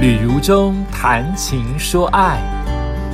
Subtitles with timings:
[0.00, 2.40] 旅如中谈情说爱，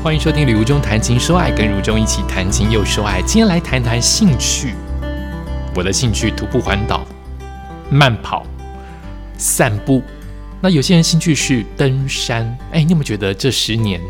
[0.05, 3.21] 欢迎收听《旅如中谈情说爱》，跟如中一起谈情又说爱。
[3.23, 4.73] 今天来谈谈兴趣。
[5.75, 7.05] 我的兴趣：徒步环岛、
[7.91, 8.47] 慢跑、
[9.37, 10.01] 散步。
[10.61, 12.57] 那有些人兴趣是登山。
[12.71, 14.01] 哎，你有没有觉得这十年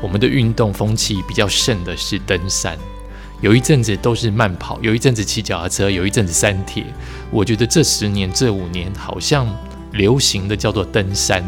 [0.00, 2.78] 我们的运动风气比较盛的是登山？
[3.40, 6.84] 有一阵子都是慢跑，有一阵子骑脚踏车，有一阵子山铁。
[7.32, 9.52] 我觉得这十年、这五年好像
[9.90, 11.42] 流行的叫做登山。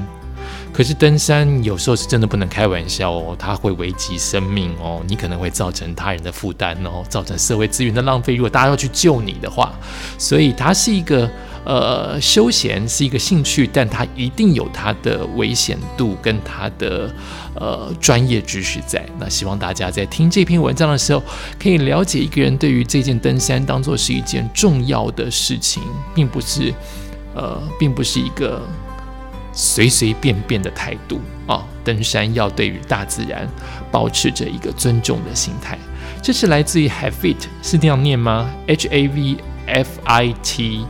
[0.73, 8.35] 可是登山有时候是真的不能开玩笑哦，它会危及生命哦，你可能会造成他人的负担哦，造成社会资源的浪费。
[8.35, 9.73] 如果大家要去救你的话，
[10.17, 11.31] 所以它是一个
[11.65, 17.15] 呃休闲，是一个兴趣，但它一定有它的危险度跟它的
[17.55, 19.07] 呃专业知识在。
[19.19, 21.23] 那希望大家在听这篇文章的时候，
[21.61, 25.83] 可以了解一个人对于这件登山当做是一件重要的事情，
[26.15, 26.73] 并不是
[27.35, 28.67] 呃，并不是一个。
[29.53, 31.65] 随随便便的态度啊！
[31.85, 33.47] 登山要对于大自然
[33.91, 35.77] 保持着一个尊重的心态。
[36.23, 40.87] 这是来自于 Havit，是这样念吗？H A V F I T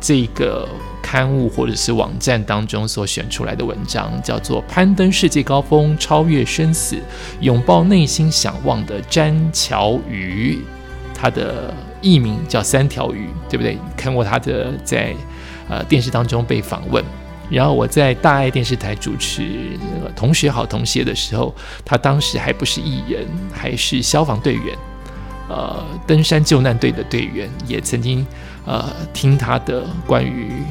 [0.00, 0.68] 这个
[1.02, 6.96] 刊物或者是网站当中所选出来的文章，叫做《攀登世界高峰，超越生死，
[7.40, 10.54] 拥抱内心想望的詹乔鱼》。
[11.14, 13.78] 它的艺名叫三条鱼，对不对？
[13.96, 15.14] 看过他的在
[15.68, 17.04] 呃电视当中被访问。
[17.52, 19.42] 然后我在大爱电视台主持
[20.16, 24.76] 《同学好同学》的时候，他当时还不是艺人，还是消防队员，
[25.50, 28.26] 呃，登山救难队的队员，也曾经
[28.64, 30.62] 呃听他的关于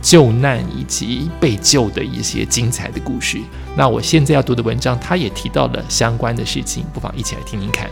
[0.00, 3.40] 救难以及被救的一些精彩的故事。
[3.76, 7.90] 那我现在要读的文章，他也提到了相关的事情，不妨一起来听听看。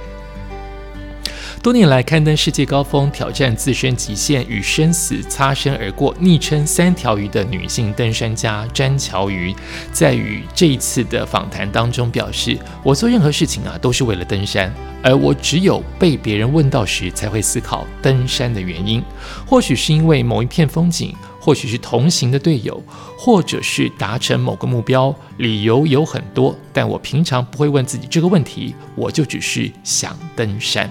[1.66, 9.52] 多年来刊登世界高峰，挑战自身极限，与生死擦身而过，昵称“三条鱼”的女性登山家詹乔鱼，
[9.90, 19.02] 在与这一次的访谈当中表示：“我做任何事情啊，都是为了登山，而我只有被别人问到时，才会思考登山的原因。
[19.44, 22.80] 或许是因为某一片风景，或许是同行的队友，
[23.18, 26.56] 或者是达成某个目标，理由有很多。
[26.72, 30.88] 但我平常不会问自己这个问题，我就只是想登山。”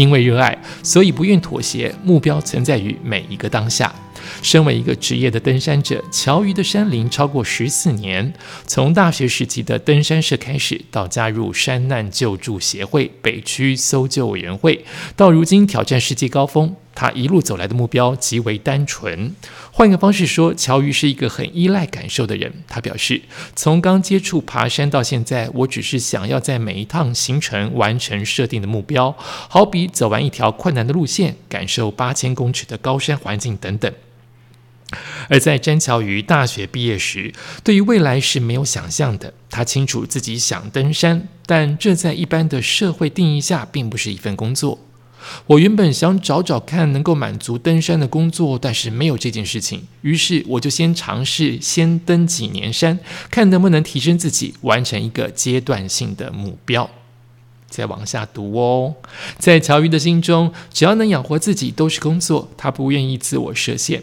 [0.00, 1.94] 因为热爱，所以不愿妥协。
[2.02, 3.94] 目标存在于每一个当下。
[4.40, 8.32] 身为一个职业的登山者，乔瑜的山林超过十四年。
[8.66, 16.74] 从大学时期的登山社开始，到加入山难救助协会、北区搜救委员会，到如今挑战世界高峰。
[16.94, 19.34] 他一路走来的目标极为单纯。
[19.72, 22.52] 换个方式说，乔瑜是一个很依赖感受的人。
[22.68, 23.22] 他表示，
[23.54, 33.92] 从刚接触爬山到现在，我只是想要在每一趟行程完成设定的目标，好比走完一条困难的路线，感受八千公尺的高山环境等等。
[35.28, 39.32] 而在詹乔瑜大学毕业时，对于未来是没有想象的。
[39.48, 44.80] 他清楚自己想登山，但这在一般的社会定义下，并不是一份工作。
[45.46, 49.86] 我原本想找找看能够满足登山的工作，但是没有这件事情。
[50.02, 52.98] 于是我就先尝试先登几年山，
[53.30, 56.88] 看能不能提升自己，完成一个阶段性的目标。
[57.68, 58.94] 再往下读哦，
[59.38, 64.02] 在乔瑜的心中，只要能养活自己都是工作，他不愿意自我设限。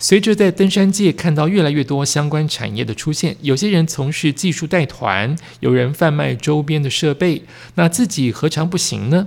[0.00, 7.42] 随着在登山界看到越来越多相关产业的出现，有些人从事技术带团，有人贩卖周边的设备，
[7.74, 9.26] 那自己何尝不行呢？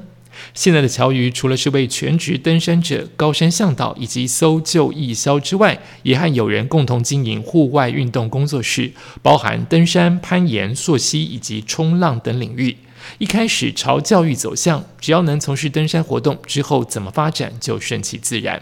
[0.54, 8.92] 现在的乔瑜除了是位全职登山者、高山向导以及搜救义消之外，也和友人共同经营户外运动工作室，
[9.22, 12.78] 包含登山、攀岩、溯溪以及冲浪等领域。
[13.18, 18.62] 一开始朝教育走向，只要能从事登山活动，之后怎么发展就顺其自然。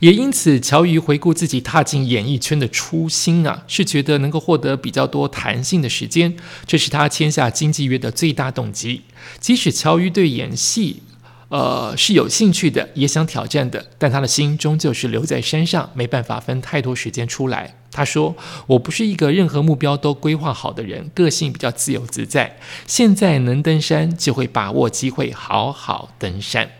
[0.00, 6.36] 也因此，乔瑜回顾自己踏进演艺圈的初心啊，是觉得能够获得比较多弹性的时间，
[6.66, 9.02] 这是他签下经纪约的最大动机。
[9.40, 11.02] 即使乔瑜对演戏，
[11.48, 17.74] 呃是有兴趣的，也想挑战的，但他的心终究是留在山上，没办法分太多时间出来。
[17.90, 18.36] 他说
[18.68, 22.58] ：“我不是一个任何目标都规划好的人，个性比较自由自在。
[22.86, 26.70] 现在能登山，就会把握机会，好好登山。”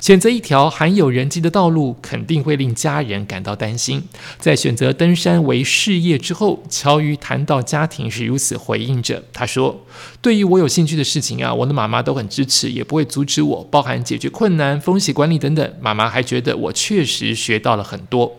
[0.00, 4.02] 选择一条含有人迹的道路，肯定会令家人感到担心。
[4.38, 9.84] 在选择登山为事业之后，乔瑜谈到家庭是如此回应着：“他说，
[10.20, 15.74] 对于我有兴趣的事情啊，我的妈妈都很支持，也不会阻止我，包含解决困难、风险管理等等。
[15.80, 18.36] 妈妈还觉得我确实学到了很多。”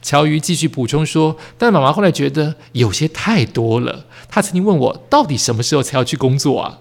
[0.00, 4.06] 乔瑜继续补充说：“但妈妈后来觉得有些太多了。
[4.28, 6.78] 她曾经问我，到底什么时候才要去工作啊？”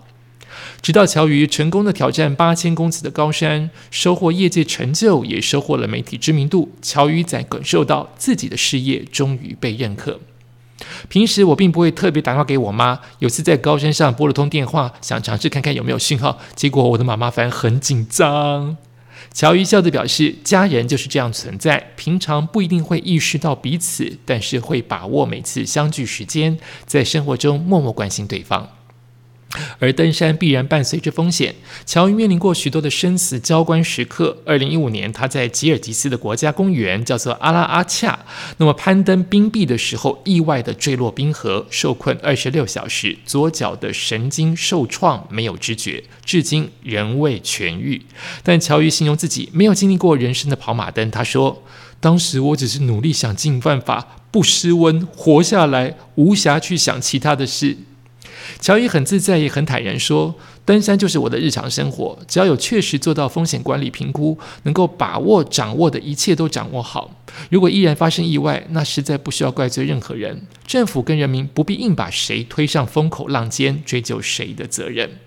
[0.82, 6.72] 直到乔瑜成功的挑战八千公尺的高山，收获业界成就，也收获了媒体知名度。
[6.82, 10.20] 乔瑜才感受到自己的事业终于被认可。
[11.10, 18.78] 平时我并不会特别打电话给我妈，有次在高山上拨了通电话，想尝试看看有没有讯号，结果我的妈妈反而很紧张。
[19.34, 28.77] 乔瑜笑着表示，家人就是这样存在，平常不一定会意识到彼此，但是会把握每次相聚时间，在生活中默默关心对方。
[29.80, 31.54] 而登山必然伴随着风险，
[31.86, 34.38] 乔伊面临过许多的生死交关时刻。
[34.46, 38.20] 二零一五年，他在吉尔吉斯的国家公园叫做阿拉阿恰，
[38.58, 48.02] 那么攀登冰壁的时候，意外的坠落冰河，受困二十六小时，左脚的神经受创，没有知觉，至今仍未痊愈。
[48.44, 51.64] 但乔伊形容自己没有经历过人生的跑马灯，他说
[52.02, 57.78] ：“当时我只是努力想尽办法不失温活下来，无暇去想其他的事。”
[58.60, 60.36] 乔伊很自在，也很坦然说
[60.66, 67.12] ：“登山就是我的日常生活，只要有确实做到风险管理评估，能够把握掌握的一切都掌握好。
[67.50, 70.48] 如果依然发生意外，那实在不需要怪罪任何人。
[70.66, 75.20] 政府跟人民不必硬把谁推上风口浪尖，追究谁的责任。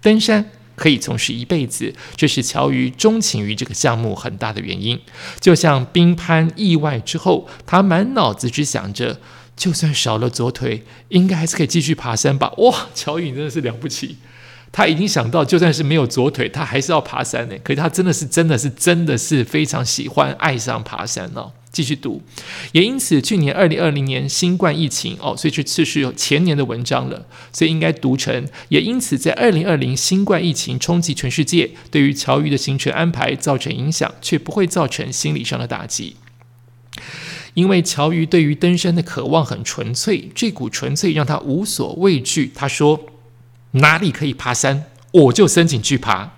[0.00, 5.00] 登山可以从事一辈子，这是乔瑜钟情于这个项目很大的原因。
[5.40, 9.18] 就像冰攀意外之后，他满脑子只想着。”
[9.56, 12.52] 就算少了左腿，应该还是可以继续爬山吧？
[12.58, 14.16] 哇，乔宇真的是了不起，
[14.72, 17.54] 他已经想到，就算是没有左腿，他还是要爬山呢。
[17.62, 21.52] 可是他真的是，真的是，真的是非常喜欢、爱上爬山哦。
[21.70, 22.22] 继续读，
[22.70, 28.46] 也因此，去年二零二零年新冠疫情哦，所以这是有前年的文章了，所以应该读成。
[28.68, 36.14] 也因此，在二零二零新冠疫情冲击全世界，对于乔宇的行程安排造成影响，却不会造成心理上的打击。
[37.54, 42.52] 因为乔瑜对于登山的渴望很纯粹，这股纯粹让他无所畏惧。
[42.54, 43.00] 他说
[43.72, 46.32] ：“哪里可以爬山，我就申请去爬。”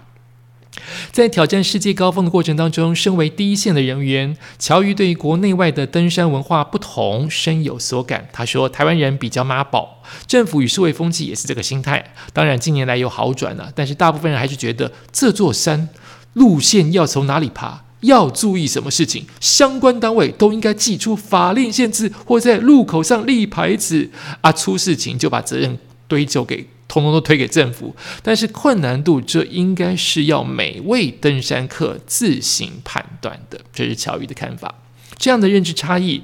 [1.10, 8.28] 在挑战世界高峰的过程当中，身为第一线的人员，乔瑜对于国内外的登山文化不同深有所感。
[8.30, 12.12] 他说：“台湾人比较妈宝，政府与社会风气也是这个心态。
[12.34, 15.88] 当然近年来有好转了，但是大部分人还是觉得这座山
[16.34, 19.24] 路线要从哪里爬。”要注意什么事情？
[19.40, 24.10] 相关单位都应该寄出法令限制，或在路口上立牌子
[24.42, 24.52] 啊！
[24.52, 27.96] 出事情就把责任堆就给，通通都推给政府。
[28.22, 33.60] 但是困难度，这应该是要每位登山客自行判断的。
[33.72, 34.74] 这是乔瑜的看法。
[35.18, 36.22] 这样的认知差异，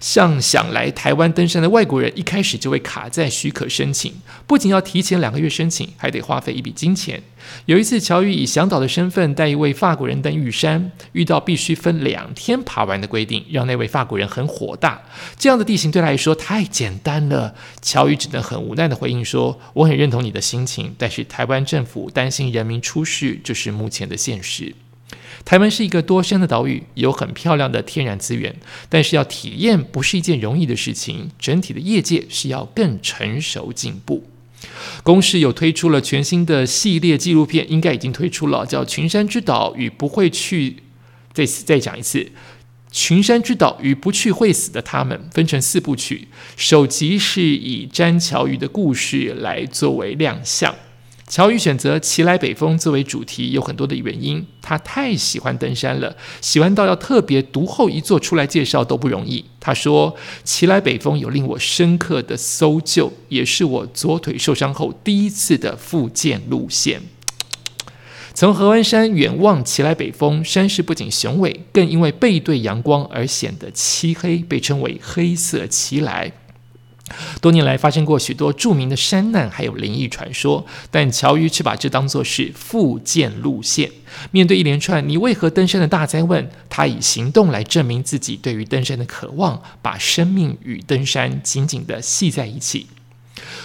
[0.00, 4.12] 像想来台湾登山的外国人，一开始就会卡在许可申请，
[4.46, 7.22] 不仅要提前两个月申请，还得花费一笔金钱。
[7.66, 15.02] 有一次，乔宇以向导的身份带一位法国人登玉山，遇到必须分两天爬完的规定，让那位法国人很火大。
[15.38, 24.74] 这样的地形对他来说太简单了，乔宇只能很无奈的回应说：“我很认同你的心情，但是台湾政府担心人民出事，这是目前的现实。”
[25.44, 28.54] 台湾是一个多山的岛屿，有很漂亮的天然资源，
[28.88, 31.30] 但是要体验不是一件容易的事情。
[31.38, 34.24] 整体的业界是要更成熟进步。
[35.02, 40.70] 公司有推出了全新的系列纪录片，应该已经推出了，叫《群山之岛与不会去》。
[41.34, 42.20] 再次再讲一次，
[42.90, 46.28] 《群山之岛与不去会死的他们》，分成四部曲。
[46.56, 50.74] 首集是以詹乔瑜的故事来作为亮相。
[51.34, 54.46] 乔宇选择奇来北峰作为主题，有很多的原因。
[54.62, 59.44] 他太喜欢登山了，喜欢到要特别独后一座出来介绍都不容易。
[59.58, 60.14] 他说
[60.44, 67.02] ：“奇来北峰有令我深刻的搜救，也是我左腿受伤后第一次的复健路线。
[68.32, 76.30] 从合湾山远望奇来北峰，山势不仅雄伟，更因为背对阳光而显得漆黑，被称为黑色奇来。”
[77.40, 83.90] 多年来发生过许多著名的山难，还有灵异传说，但乔瑜却把这当作是复健路线。
[84.30, 92.86] 面对一连串“你为何登山”的大灾问，他以行动来证明自己对于登山的渴望，把生命与登山紧紧地系在一起。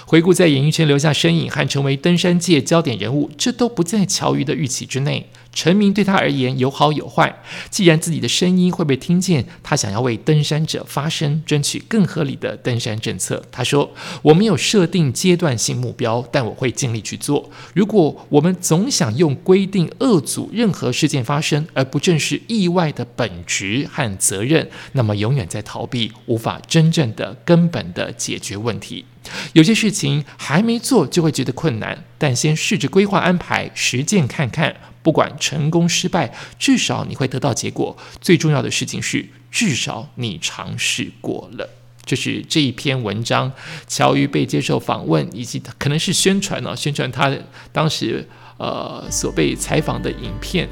[0.05, 5.29] 回顾在演艺圈留下身影和成为登山界焦点人物，这都不在乔瑜的预期之内。
[5.53, 7.41] 成名对他而言有好有坏。
[7.69, 13.43] 既然自己的声音会被听见，他想要为登山者发声，争取更合理的登山政策。
[13.51, 13.91] 他说
[14.23, 17.49] ：“我没有设定阶段性目标，但我会尽力去做。
[17.73, 29.05] 如果我们总想用规定遏阻任何事件发生，而不正视意外的本质和责任，那么永远在逃避，无法真正的根本的解决问题。
[29.53, 37.97] 有些事情还没做就会觉得困难，但先试着规划安排，实践看看。”不管成功失败，至少你会得到结果。
[38.19, 41.69] 最重要的事情是，至少你尝试过了。
[42.03, 43.53] 这是这一篇文章，
[43.87, 47.33] 乔瑜被接受访问，以及可能是宣传呢，宣传他
[47.71, 50.67] 当时呃所被采访的影片。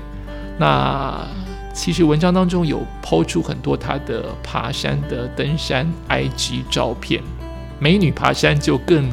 [0.59, 1.25] 那
[1.73, 7.23] 其实文章当中有抛出很多他的爬山的登山 IG 照片。
[7.79, 9.09] 美女爬山就更。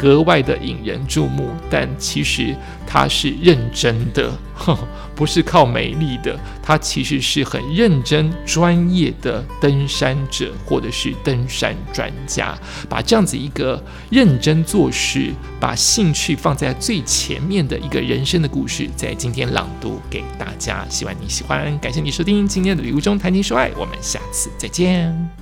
[0.00, 2.54] 格外的引人注目，但其实
[2.86, 4.32] 她是认真的，
[5.12, 6.38] 不是靠美丽的。
[6.62, 12.56] 她其实是很认真、专业的登山者，或者是登山专家。
[12.88, 20.86] 把这样子一个认真做事、把兴趣放在最前面的一个人生的故事，在今天朗读给大家。
[20.88, 25.37] 希望你喜欢，感谢你收听今天的《礼物中谈情说爱》，我们下次再见。